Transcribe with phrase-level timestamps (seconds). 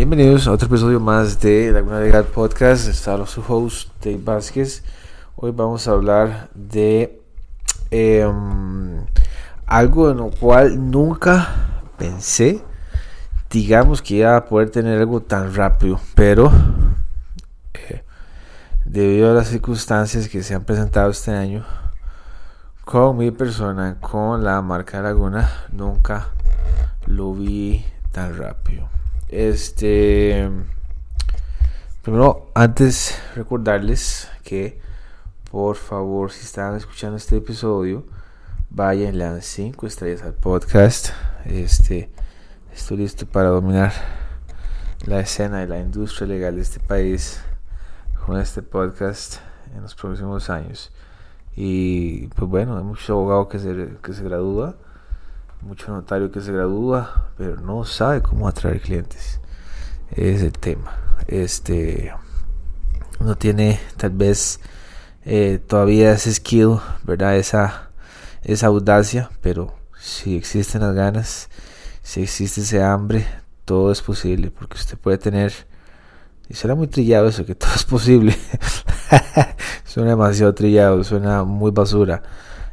[0.00, 2.88] Bienvenidos a otro episodio más de Laguna Legal Podcast.
[2.88, 4.82] Está su host, Dave Vázquez.
[5.36, 7.20] Hoy vamos a hablar de
[7.90, 9.04] em,
[9.66, 12.64] algo en lo cual nunca pensé,
[13.50, 16.50] digamos que iba a poder tener algo tan rápido, pero
[17.74, 18.02] eh,
[18.86, 21.66] debido a las circunstancias que se han presentado este año
[22.86, 26.28] con mi persona, con la marca Laguna, nunca
[27.06, 28.99] lo vi tan rápido.
[29.30, 30.50] Este.
[32.02, 34.80] Primero, antes recordarles que
[35.52, 38.04] por favor, si están escuchando este episodio,
[38.70, 41.10] vayan, le dan 5 estrellas al podcast.
[41.44, 42.10] Este,
[42.72, 43.92] estoy listo para dominar
[45.06, 47.40] la escena de la industria legal de este país
[48.26, 49.36] con este podcast
[49.72, 50.90] en los próximos años.
[51.54, 54.74] Y pues bueno, hay muchos abogados que se, que se gradúan
[55.62, 59.40] mucho notario que se gradúa, pero no sabe cómo atraer clientes.
[60.10, 60.96] Es el tema.
[61.26, 62.12] Este
[63.20, 64.60] no tiene tal vez
[65.24, 67.36] eh, todavía ese skill, ¿verdad?
[67.36, 67.90] Esa,
[68.42, 71.50] esa audacia, pero si existen las ganas,
[72.02, 73.26] si existe ese hambre,
[73.64, 75.52] todo es posible, porque usted puede tener,
[76.48, 78.36] y suena muy trillado eso, que todo es posible,
[79.84, 82.22] suena demasiado trillado, suena muy basura,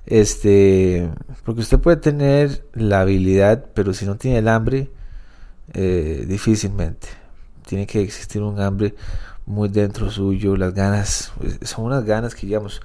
[0.07, 1.09] este,
[1.45, 4.89] porque usted puede tener la habilidad, pero si no tiene el hambre,
[5.73, 7.09] eh, difícilmente.
[7.65, 8.95] Tiene que existir un hambre
[9.45, 12.81] muy dentro suyo, las ganas, pues, son unas ganas que digamos,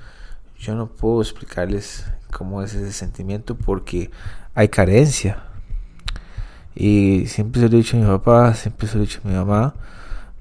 [0.58, 4.10] yo no puedo explicarles cómo es ese sentimiento porque
[4.54, 5.44] hay carencia.
[6.74, 9.28] Y siempre se lo he dicho a mi papá, siempre se lo he dicho a
[9.28, 9.74] mi mamá,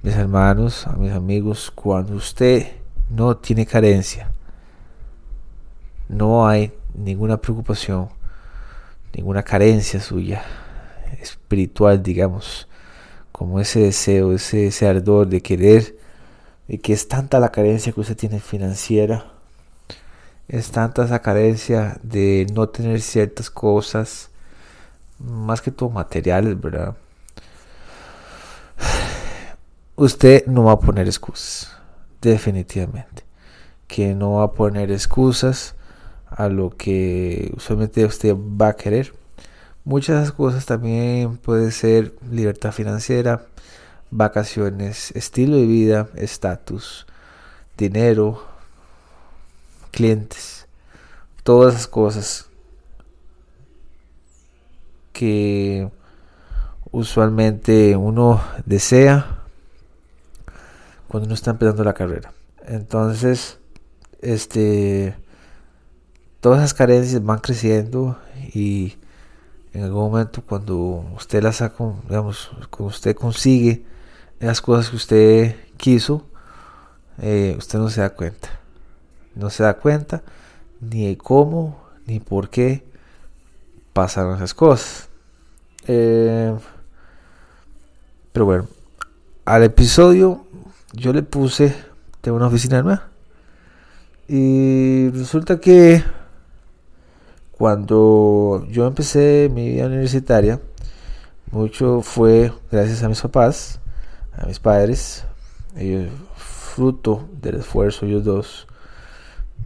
[0.02, 2.72] mis hermanos, a mis amigos, cuando usted
[3.10, 4.32] no tiene carencia,
[6.12, 8.10] no hay ninguna preocupación,
[9.14, 10.44] ninguna carencia suya,
[11.22, 12.68] espiritual, digamos,
[13.32, 15.96] como ese deseo, ese, ardor de querer,
[16.68, 19.32] y que es tanta la carencia que usted tiene financiera,
[20.50, 24.30] es tanta esa carencia de no tener ciertas cosas,
[25.18, 26.98] más que todo materiales, ¿verdad?
[29.96, 31.72] Usted no va a poner excusas,
[32.22, 33.24] definitivamente.
[33.88, 35.76] Que no va a poner excusas
[36.32, 39.14] a lo que usualmente usted va a querer.
[39.84, 43.46] Muchas cosas también puede ser libertad financiera,
[44.10, 47.06] vacaciones, estilo de vida, estatus,
[47.78, 48.44] dinero,
[49.92, 50.68] clientes,
[51.44, 52.46] todas esas cosas
[55.12, 55.90] que
[56.92, 59.42] usualmente uno desea
[61.08, 62.32] cuando uno está empezando la carrera.
[62.66, 63.58] Entonces,
[64.22, 65.16] este
[66.42, 68.18] todas esas carencias van creciendo
[68.54, 68.98] y
[69.74, 73.86] en algún momento cuando usted las saca, digamos, cuando usted consigue
[74.40, 76.26] esas cosas que usted quiso,
[77.22, 78.50] eh, usted no se da cuenta.
[79.36, 80.24] No se da cuenta
[80.82, 82.84] ni de cómo ni por qué
[83.94, 85.10] pasaron esas cosas.
[85.88, 86.54] Eh,
[88.34, 88.68] pero bueno,
[89.46, 90.46] al episodio
[90.94, 91.76] yo le puse
[92.24, 93.10] de una oficina nueva.
[94.28, 96.04] Y resulta que
[97.62, 100.60] cuando yo empecé mi vida universitaria,
[101.52, 103.80] mucho fue gracias a mis papás,
[104.36, 105.26] a mis padres,
[105.78, 108.68] ellos, fruto del esfuerzo, ellos dos.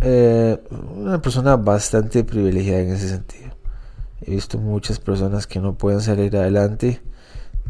[0.02, 0.62] Eh,
[0.94, 3.52] una persona bastante privilegiada en ese sentido.
[4.20, 7.02] He visto muchas personas que no pueden salir adelante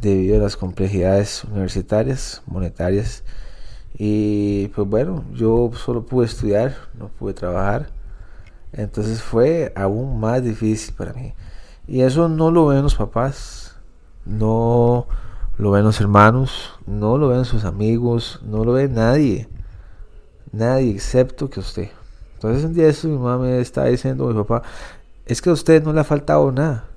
[0.02, 3.24] debido a las complejidades universitarias, monetarias.
[3.96, 7.95] Y pues bueno, yo solo pude estudiar, no pude trabajar.
[8.76, 11.34] Entonces fue aún más difícil para mí.
[11.88, 13.78] Y eso no lo ven los papás,
[14.26, 15.08] no
[15.58, 19.48] lo ven los hermanos, no lo ven sus amigos, no lo ve nadie.
[20.52, 21.90] Nadie excepto que usted.
[22.34, 24.64] Entonces un día eso mi mamá me estaba diciendo, mi papá,
[25.26, 26.90] es que a usted no le ha faltado nada.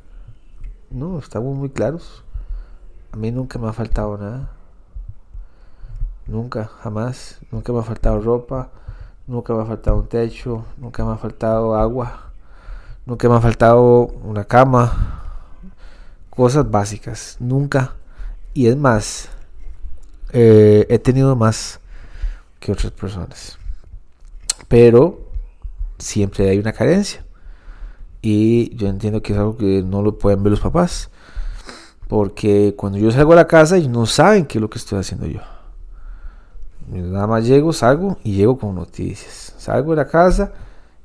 [0.91, 2.25] No, estamos muy claros.
[3.13, 4.51] A mí nunca me ha faltado nada.
[6.27, 7.39] Nunca, jamás.
[7.53, 8.71] Nunca me ha faltado ropa
[9.29, 12.33] nunca me ha faltado un techo, nunca me ha faltado agua,
[13.07, 15.23] nunca me ha faltado una cama,
[16.31, 17.95] cosas básicas, nunca.
[18.55, 19.29] Y es más,
[20.33, 21.79] eh, he tenido más
[22.59, 23.59] que otras personas.
[24.67, 25.21] Pero
[25.99, 27.25] siempre hay una carencia.
[28.21, 31.11] Y yo entiendo que es algo que no lo pueden ver los papás.
[32.09, 34.99] Porque cuando yo salgo a la casa, ellos no saben qué es lo que estoy
[34.99, 35.41] haciendo yo.
[37.01, 39.55] Nada más llego, salgo y llego con noticias.
[39.59, 40.53] Salgo de la casa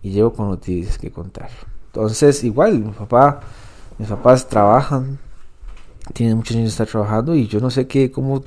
[0.02, 1.50] y llego con noticias que contar.
[1.88, 2.80] Entonces, igual,
[3.98, 5.20] mis papás trabajan
[6.12, 8.44] tienen muchos años de estar trabajando y yo no sé qué, cómo,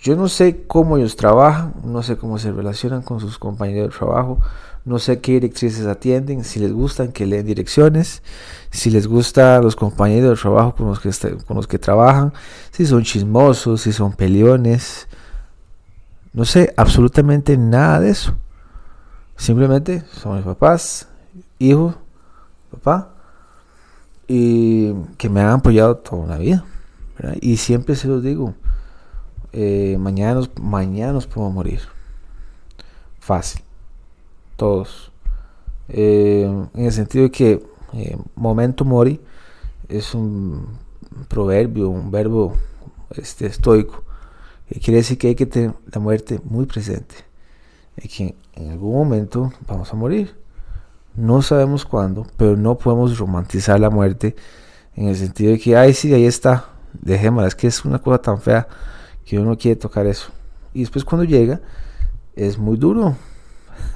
[0.00, 3.98] yo no sé cómo ellos trabajan, no sé cómo se relacionan con sus compañeros de
[3.98, 4.38] trabajo,
[4.84, 8.22] no sé qué directrices atienden, si les gustan que leen direcciones,
[8.70, 11.10] si les gustan los compañeros de trabajo con los que,
[11.46, 12.32] con los que trabajan,
[12.70, 15.08] si son chismosos, si son peleones.
[16.32, 18.34] No sé absolutamente nada de eso.
[19.36, 21.08] Simplemente son mis papás,
[21.58, 21.94] hijo,
[22.70, 23.14] papá,
[24.28, 26.64] y que me han apoyado toda la vida.
[27.40, 28.54] Y siempre se los digo,
[29.52, 31.80] eh, mañana, mañana nos morir.
[33.20, 33.62] Fácil
[34.62, 35.10] todos.
[35.88, 36.44] Eh,
[36.74, 39.20] en el sentido de que eh, momento mori
[39.88, 40.78] es un
[41.28, 42.56] proverbio, un verbo
[43.10, 44.04] este, estoico,
[44.80, 47.14] quiere decir que hay que tener la muerte muy presente,
[47.96, 50.34] que en algún momento vamos a morir.
[51.14, 54.34] No sabemos cuándo, pero no podemos romantizar la muerte
[54.94, 58.18] en el sentido de que, ay, sí, ahí está, dejémosla, es que es una cosa
[58.18, 58.66] tan fea
[59.24, 60.30] que uno quiere tocar eso.
[60.72, 61.60] Y después cuando llega,
[62.34, 63.16] es muy duro.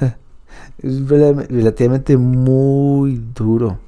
[0.79, 3.79] es relativamente muy duro.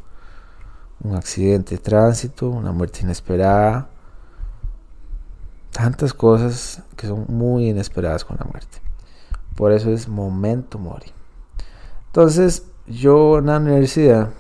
[1.00, 3.88] Un accidente de tránsito, una muerte inesperada.
[5.79, 8.79] Tantas cosas que son muy inesperadas con la muerte.
[9.55, 11.13] Por eso es momento mori.
[12.07, 14.31] Entonces, yo en la universidad,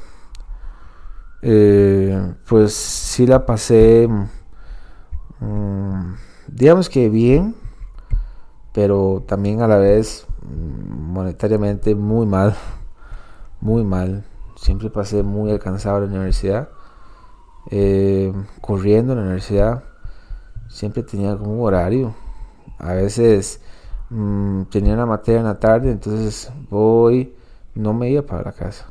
[1.42, 4.08] eh, pues sí la pasé,
[5.38, 6.14] mm,
[6.48, 7.54] digamos que bien,
[8.72, 12.56] pero también a la vez monetariamente muy mal,
[13.60, 14.24] muy mal.
[14.56, 16.68] Siempre pasé muy alcanzado en la universidad,
[17.70, 19.84] eh, corriendo en la universidad.
[20.68, 22.14] Siempre tenía como un horario.
[22.78, 23.60] A veces
[24.10, 27.34] mm, tenía una materia en la tarde, entonces voy,
[27.74, 28.86] no me iba para la casa,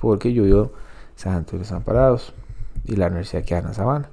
[0.00, 0.72] porque yo vivo
[1.14, 2.34] San Antonio Desamparados
[2.84, 4.10] y la universidad queda en la sabana.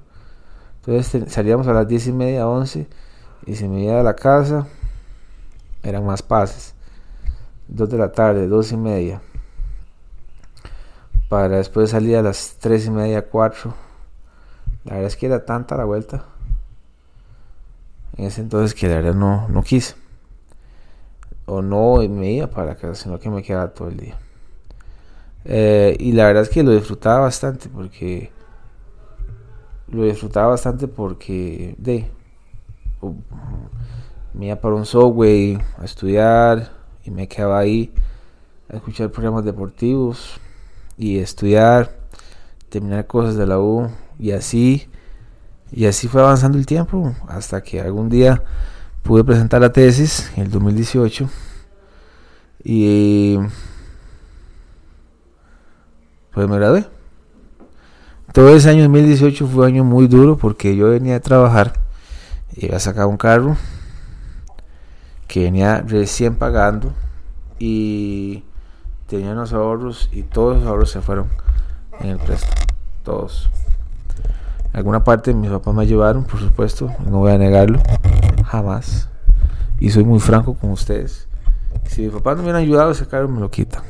[0.76, 2.86] Entonces salíamos a las 10 y media, 11
[3.46, 4.66] y se me iba a la casa
[5.86, 6.74] eran más pases.
[7.68, 9.22] 2 de la tarde, dos y media.
[11.28, 13.74] Para después salir a las 3 y media, 4.
[14.84, 16.24] La verdad es que era tanta la vuelta.
[18.16, 19.94] En ese entonces que la verdad no, no quise.
[21.44, 24.18] O no me iba para casa, sino que me quedaba todo el día.
[25.44, 28.32] Eh, y la verdad es que lo disfrutaba bastante porque
[29.88, 32.10] lo disfrutaba bastante porque de
[34.34, 36.72] me iba para un subway a estudiar
[37.04, 37.92] y me quedaba ahí
[38.68, 40.40] a escuchar programas deportivos
[40.98, 41.96] y estudiar,
[42.68, 43.88] terminar cosas de la U
[44.18, 44.88] y así
[45.76, 48.42] y así fue avanzando el tiempo hasta que algún día
[49.02, 51.28] pude presentar la tesis en el 2018
[52.64, 53.36] y
[56.32, 56.86] pues me gradué.
[58.32, 61.74] Todo ese año 2018 fue un año muy duro porque yo venía a trabajar,
[62.54, 63.58] iba a sacar un carro
[65.28, 66.94] que venía recién pagando
[67.58, 68.44] y
[69.08, 71.28] tenía unos ahorros y todos los ahorros se fueron
[72.00, 72.62] en el préstamo.
[73.04, 73.50] Todos.
[74.76, 77.80] Alguna parte mis papás me ayudaron, por supuesto, no voy a negarlo,
[78.44, 79.08] jamás.
[79.80, 81.28] Y soy muy franco con ustedes.
[81.86, 83.82] Si mis papás no me hubieran ayudado, ese carro me lo quitan.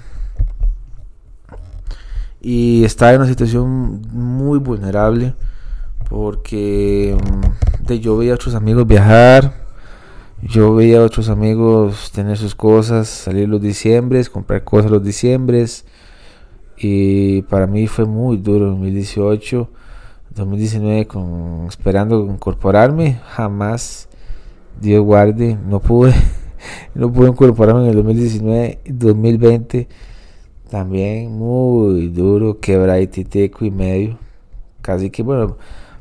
[2.40, 5.34] Y estaba en una situación muy vulnerable
[6.08, 9.54] porque mm, yo veía a otros amigos viajar,
[10.40, 15.84] yo veía a otros amigos tener sus cosas, salir los diciembres, comprar cosas los diciembres.
[16.76, 19.68] Y para mí fue muy duro 2018,
[20.36, 23.20] 2019 con, esperando incorporarme.
[23.24, 24.08] Jamás,
[24.80, 26.14] Dios guarde, no pude.
[26.94, 29.86] No pude incorporarme en el 2019, 2020
[30.68, 33.20] también muy duro, quebradito
[33.60, 34.18] y medio.
[34.80, 35.56] Casi que bueno,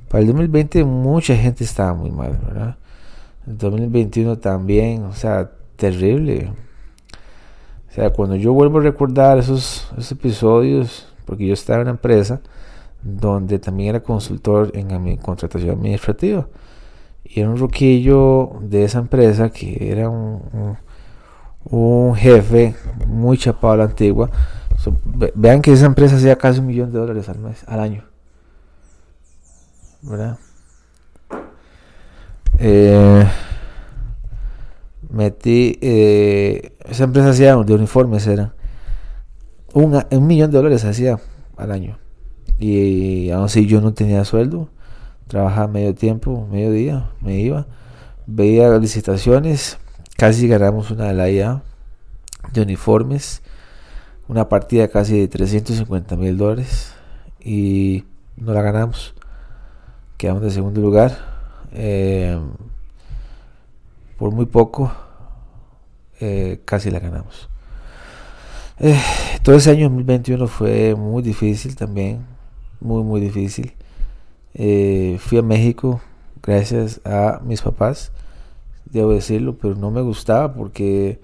[0.10, 2.78] para el 2020 mucha gente estaba muy mal, ¿verdad?
[3.48, 6.52] El 2021 también, o sea, terrible.
[7.90, 12.42] O sea, cuando yo vuelvo a recordar esos, episodios, porque yo estaba en una empresa
[13.06, 16.48] donde también era consultor en mi contratación administrativa.
[17.24, 20.78] Y era un roquillo de esa empresa que era un,
[21.66, 22.76] un, jefe
[23.08, 24.30] muy chapado a la antigua.
[25.36, 28.04] vean que esa empresa hacía casi un millón de dólares al mes, al año.
[30.02, 30.38] ¿Verdad?
[32.58, 33.28] Eh,
[35.10, 38.54] metí, eh, esa empresa hacía de uniformes, era
[39.74, 41.20] un, un millón de dólares hacía
[41.58, 41.98] al año.
[42.60, 44.70] Y aún así yo no tenía sueldo,
[45.28, 47.68] trabajaba medio tiempo, medio día, me iba,
[48.26, 49.78] veía las licitaciones,
[50.18, 51.62] casi ganamos una de la
[52.54, 53.42] de uniformes,
[54.28, 56.94] una partida casi de 350 mil dólares
[57.40, 58.06] y
[58.38, 59.14] no la ganamos.
[60.18, 61.18] quedamos de segundo lugar.
[61.74, 62.40] Eh,
[64.18, 64.92] por muy poco,
[66.20, 67.50] eh, casi la ganamos.
[68.80, 69.00] Eh,
[69.44, 72.26] todo ese año 2021 fue muy difícil también,
[72.86, 73.74] muy, muy difícil.
[75.20, 76.02] fui a México
[76.46, 78.12] gracias a mis papás,
[78.86, 81.20] debo decirlo, pero no me gustaba porque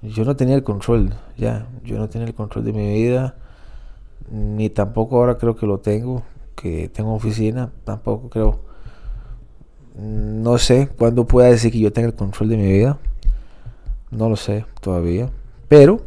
[0.00, 3.34] yo no tenía el control, ya, yo no tenía el control de mi vida,
[4.30, 6.22] ni tampoco ahora creo que lo tengo,
[6.54, 8.60] que tengo oficina, tampoco creo,
[9.98, 12.98] no sé cuándo pueda decir que yo tenga el control de mi vida,
[14.10, 15.30] no lo sé todavía,
[15.68, 16.02] pero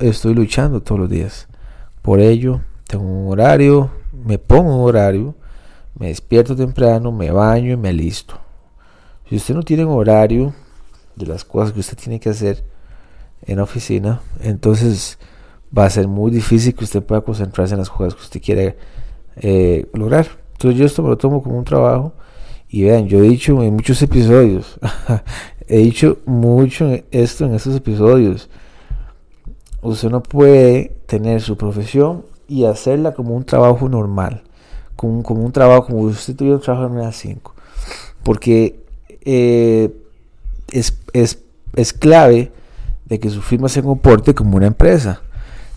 [0.00, 1.48] estoy luchando todos los días.
[2.02, 3.90] Por ello, tengo un horario,
[4.24, 5.34] me pongo un horario,
[5.98, 8.38] me despierto temprano, me baño y me alisto.
[9.28, 10.54] Si usted no tiene un horario
[11.16, 12.64] de las cosas que usted tiene que hacer
[13.42, 15.18] en la oficina, entonces
[15.76, 18.76] va a ser muy difícil que usted pueda concentrarse en las cosas que usted quiere
[19.36, 20.26] eh, lograr.
[20.52, 22.14] Entonces yo esto me lo tomo como un trabajo
[22.68, 24.78] y vean, yo he dicho en muchos episodios,
[25.68, 28.48] he dicho mucho esto en estos episodios,
[29.82, 34.42] usted no puede tener su profesión y hacerla como un trabajo normal,
[34.96, 37.54] como, un trabajo, como usted tuviera un trabajo en una 5,
[38.24, 38.80] porque
[39.20, 39.94] eh,
[40.72, 41.38] es, es,
[41.76, 42.50] es clave
[43.04, 45.20] de que su firma se comporte como una empresa,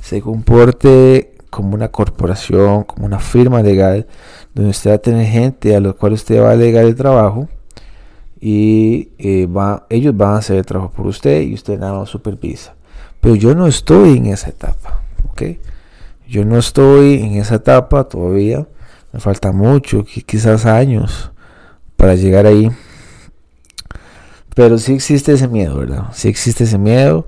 [0.01, 4.07] se comporte como una corporación, como una firma legal,
[4.55, 7.49] donde usted va a tener gente a la cual usted va a delegar el trabajo
[8.39, 12.09] y eh, va, ellos van a hacer el trabajo por usted y usted nada más
[12.09, 12.73] supervisa.
[13.19, 15.43] Pero yo no estoy en esa etapa, ¿ok?
[16.27, 18.67] Yo no estoy en esa etapa todavía,
[19.11, 21.31] me falta mucho, quizás años
[21.97, 22.71] para llegar ahí.
[24.55, 26.05] Pero sí existe ese miedo, ¿verdad?
[26.13, 27.27] Sí existe ese miedo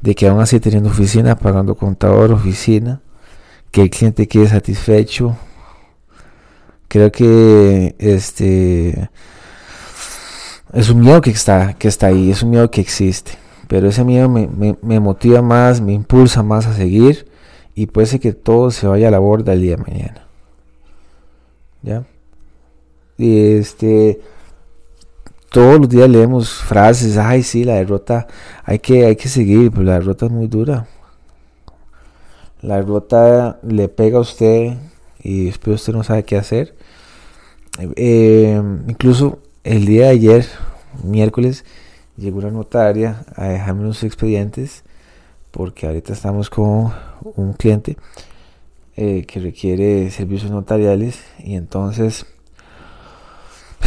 [0.00, 3.00] de que aún así teniendo oficina, pagando contador, oficina,
[3.70, 5.36] que el cliente quede satisfecho.
[6.88, 9.10] Creo que este
[10.72, 13.32] es un miedo que está, que está ahí, es un miedo que existe.
[13.68, 14.48] Pero ese miedo me,
[14.82, 17.29] me, motiva más, me impulsa más a seguir
[17.80, 20.26] y puede ser que todo se vaya a la borda el día de mañana.
[21.80, 22.04] ¿Ya?
[23.16, 24.20] Y este
[25.48, 28.26] todos los días leemos frases, ay sí, la derrota
[28.64, 30.88] hay que, hay que seguir, pero la derrota es muy dura.
[32.60, 34.74] La derrota le pega a usted
[35.22, 36.74] y después usted no sabe qué hacer.
[37.96, 40.46] Eh, incluso el día de ayer,
[41.02, 41.64] miércoles,
[42.18, 44.84] llegó una notaria a dejarme unos expedientes
[45.50, 46.92] porque ahorita estamos con
[47.36, 47.96] un cliente
[48.96, 52.26] eh, que requiere servicios notariales y entonces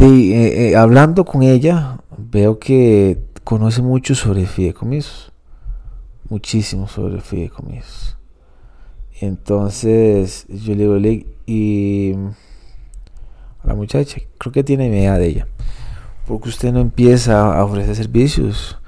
[0.00, 5.32] eh, eh, hablando con ella, veo que conoce mucho sobre fideicomisos,
[6.28, 8.16] muchísimo sobre fideicomisos.
[9.20, 12.14] Entonces yo le digo, y
[13.62, 15.46] a la muchacha, creo que tiene idea de ella,
[16.26, 18.78] porque usted no empieza a ofrecer servicios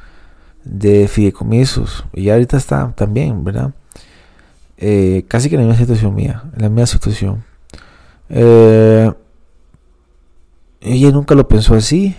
[0.66, 3.73] de fideicomisos, y ahorita está también, ¿verdad?
[4.76, 7.44] Eh, casi que en la misma situación mía, en la misma situación.
[8.28, 9.11] Eh,
[10.80, 12.14] ella nunca lo pensó así.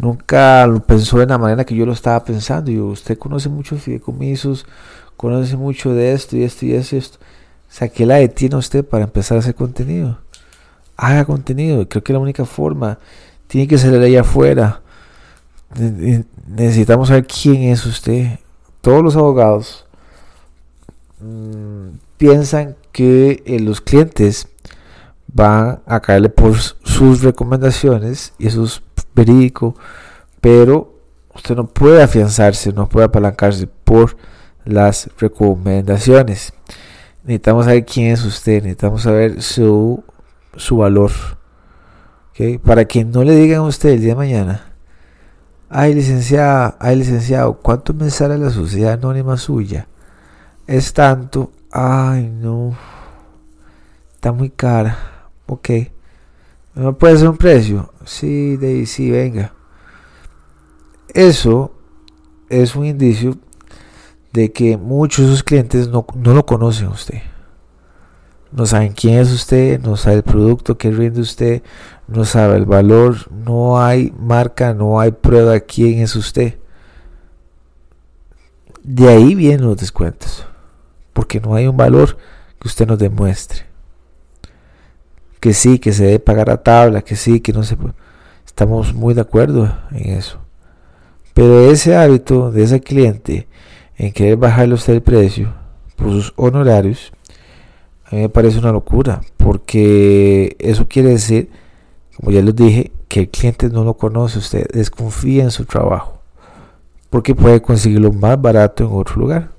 [0.00, 2.70] Nunca lo pensó de la manera que yo lo estaba pensando.
[2.70, 4.66] Y usted conoce mucho fideicomisos,
[5.16, 7.18] conoce mucho de esto y esto y esto y esto.
[7.18, 10.18] O sea, ¿qué la detiene usted para empezar a hacer contenido?
[10.96, 11.88] Haga contenido.
[11.88, 12.98] Creo que la única forma
[13.46, 14.80] tiene que salir allá afuera.
[15.76, 18.38] Necesitamos saber quién es usted.
[18.80, 19.86] Todos los abogados
[21.20, 24.48] mm, piensan que eh, los clientes
[25.26, 28.82] van a caerle por sus recomendaciones y eso es
[29.14, 29.74] verídico,
[30.40, 30.94] pero
[31.34, 34.16] usted no puede afianzarse, no puede apalancarse por
[34.64, 36.52] las recomendaciones.
[37.24, 40.04] Necesitamos saber quién es usted, necesitamos saber su,
[40.56, 41.10] su valor.
[42.64, 44.73] Para que no le digan a usted el día de mañana,
[45.76, 49.88] ay licenciada, ay licenciado, ¿cuánto me sale la sociedad anónima suya?
[50.68, 52.76] Es tanto, ay no,
[54.14, 54.96] está muy cara
[55.46, 55.70] Ok.
[56.74, 57.92] ¿No puede ser un precio?
[58.04, 59.52] Sí, de sí, venga.
[61.08, 61.72] Eso
[62.48, 63.36] es un indicio
[64.32, 67.20] de que muchos de sus clientes no, lo conocen a usted.
[68.54, 71.62] No saben quién es usted, no sabe el producto que rinde usted,
[72.08, 76.58] no sabe el valor, no hay marca, no hay prueba quién es usted.
[78.82, 80.46] De ahí vienen los descuentos,
[81.12, 82.16] porque no hay un valor
[82.58, 83.74] que usted nos demuestre
[85.44, 87.92] que sí, que se debe pagar a tabla, que sí, que no se puede.
[88.46, 90.38] Estamos muy de acuerdo en eso.
[91.34, 93.46] Pero ese hábito de ese cliente
[93.98, 95.52] en querer bajarle usted el precio
[95.96, 97.12] por sus honorarios,
[98.06, 101.50] a mí me parece una locura, porque eso quiere decir
[102.16, 106.20] como ya les dije, que el cliente no lo conoce, usted desconfía en su trabajo,
[107.10, 109.50] porque puede conseguirlo más barato en otro lugar.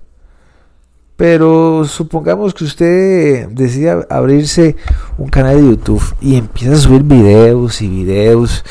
[1.17, 4.75] Pero supongamos que usted decida abrirse
[5.17, 8.65] un canal de YouTube y empieza a subir videos y videos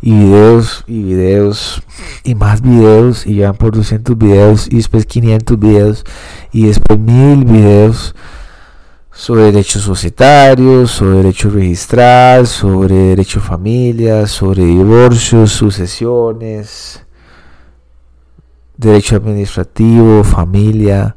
[0.00, 1.82] y videos y videos
[2.24, 6.04] y más videos y ya por 200 videos y después 500 videos
[6.52, 8.14] y después 1000 videos
[9.20, 17.04] sobre derechos societarios, sobre derecho registral, sobre derecho de familia, sobre divorcios, sucesiones,
[18.78, 21.16] derecho administrativo, familia,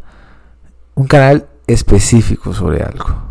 [0.95, 3.23] un canal específico sobre algo.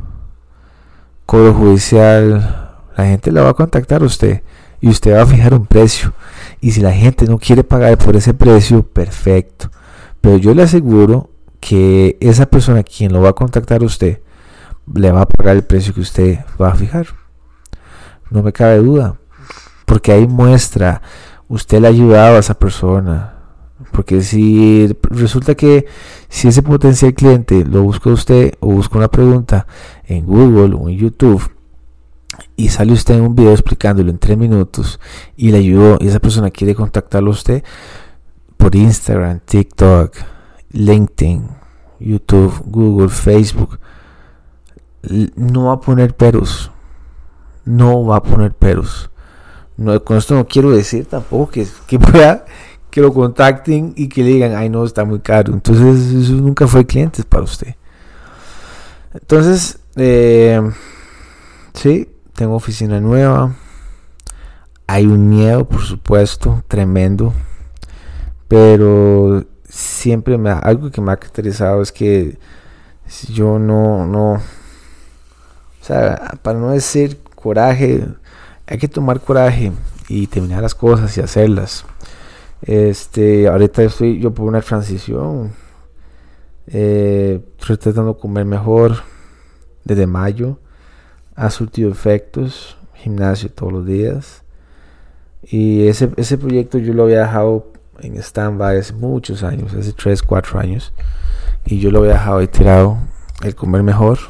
[1.26, 4.42] Código judicial, la gente la va a contactar a usted
[4.80, 6.14] y usted va a fijar un precio.
[6.62, 9.70] Y si la gente no quiere pagar por ese precio, perfecto.
[10.22, 11.28] Pero yo le aseguro
[11.60, 14.22] que esa persona quien lo va a contactar a usted
[14.92, 17.06] le va a pagar el precio que usted va a fijar.
[18.30, 19.18] No me cabe duda.
[19.84, 21.02] Porque ahí muestra,
[21.48, 23.34] usted le ha ayudado a esa persona.
[23.90, 25.86] Porque si resulta que
[26.28, 29.66] si ese potencial cliente lo busca usted o busca una pregunta
[30.04, 31.50] en Google o en YouTube
[32.56, 35.00] y sale usted en un video explicándolo en tres minutos
[35.36, 37.64] y le ayudó y esa persona quiere contactarlo a usted
[38.56, 40.14] por Instagram, TikTok,
[40.70, 41.48] LinkedIn,
[42.00, 43.78] YouTube, Google, Facebook,
[45.36, 46.70] no va a poner peros.
[47.64, 49.10] No va a poner peros.
[49.76, 52.44] No, con esto no quiero decir tampoco que, que pueda
[52.92, 55.54] que lo contacten y que le digan, ay no, está muy caro.
[55.54, 57.74] Entonces eso nunca fue clientes para usted.
[59.14, 60.60] Entonces, eh,
[61.72, 63.54] sí, tengo oficina nueva.
[64.86, 67.32] Hay un miedo, por supuesto, tremendo.
[68.46, 72.38] Pero siempre me, algo que me ha caracterizado es que
[73.30, 74.38] yo no, no,
[75.82, 78.06] o sea, para no decir coraje,
[78.68, 79.72] hay que tomar coraje
[80.08, 81.84] y terminar las cosas y hacerlas.
[82.62, 85.52] Este, ahorita estoy yo por una transición.
[86.68, 89.02] Eh, estoy tratando de comer mejor
[89.82, 90.60] desde mayo.
[91.34, 92.76] Ha surtido efectos.
[92.94, 94.44] Gimnasio todos los días.
[95.42, 100.22] Y ese, ese proyecto yo lo había dejado en stand-by hace muchos años, hace 3,
[100.22, 100.92] 4 años.
[101.64, 102.98] Y yo lo había dejado ahí tirado.
[103.42, 104.20] El comer mejor.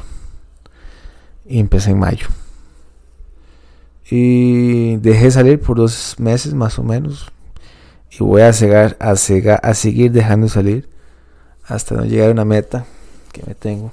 [1.53, 2.25] Y empecé en mayo.
[4.09, 7.31] Y dejé salir por dos meses más o menos
[8.09, 10.89] y voy a, seguir dejando salir
[11.67, 12.85] hasta no llegar a una meta
[13.31, 13.91] que me tengo.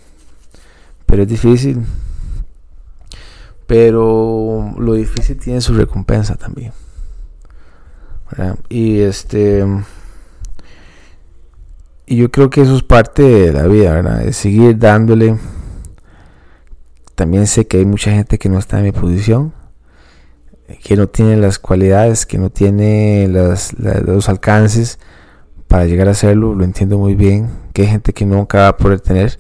[1.05, 1.85] Pero es difícil.
[3.67, 6.73] Pero lo difícil tiene su recompensa también.
[8.71, 9.67] Y este.
[12.07, 14.21] Y yo creo que eso es parte de la vida, ¿verdad?
[14.21, 15.37] De seguir dándole.
[17.21, 19.53] También sé que hay mucha gente que no está en mi posición
[20.83, 24.99] que no tiene las cualidades, que no tiene los alcances
[25.69, 28.77] para llegar a hacerlo, lo entiendo muy bien, que hay gente que nunca va a
[28.79, 29.39] poder tener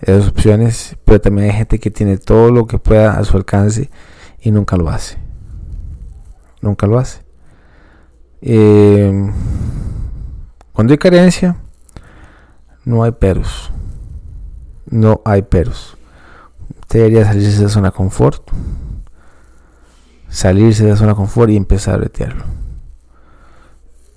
[0.00, 3.90] esas opciones, pero también hay gente que tiene todo lo que pueda a su alcance
[4.40, 5.18] y nunca lo hace.
[6.60, 7.22] Nunca lo hace.
[8.42, 9.32] Eh,
[10.72, 11.56] cuando hay carencia,
[12.84, 13.72] no hay peros.
[14.88, 15.97] No hay peros.
[16.88, 18.50] Usted debería salirse de la zona confort
[20.30, 22.44] salirse de la zona confort y empezar a bretearlo.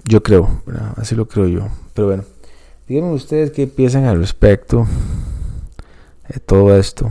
[0.06, 0.62] Yo creo,
[0.96, 1.68] así lo creo yo.
[1.94, 2.24] Pero bueno,
[2.88, 4.88] díganme ustedes qué piensan al respecto
[6.30, 7.10] de todo esto.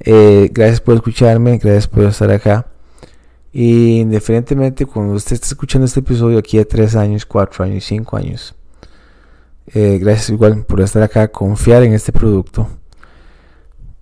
[0.00, 2.66] Eh, gracias por escucharme, gracias por estar acá.
[3.52, 8.16] Y indiferentemente, cuando usted está escuchando este episodio aquí de 3 años, 4 años, 5
[8.16, 8.54] años,
[9.66, 12.66] eh, gracias igual por estar acá, confiar en este producto.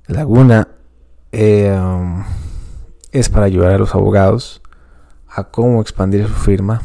[0.06, 0.68] Laguna.
[1.32, 2.24] Eh, um,
[3.10, 4.62] es para ayudar a los abogados
[5.28, 6.82] a cómo expandir su firma.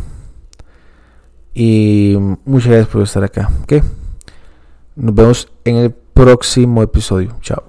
[1.54, 3.50] Y muchas gracias por estar acá.
[4.96, 7.36] Nos vemos en el próximo episodio.
[7.42, 7.67] Chao.